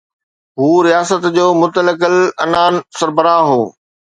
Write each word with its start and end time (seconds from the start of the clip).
هو 0.59 0.69
رياست 0.87 1.21
جو 1.35 1.47
مطلق 1.61 1.99
العنان 2.09 2.73
سربراهه 2.97 3.45
هو. 3.53 3.63